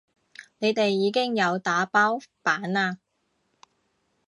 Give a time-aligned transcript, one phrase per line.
[0.57, 2.97] 你哋已經有打包版啦